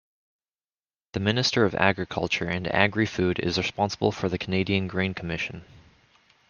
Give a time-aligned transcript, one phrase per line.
[1.13, 5.63] The Minister of Agriculture and Agri-food is responsible for the Canadian Grain Commission.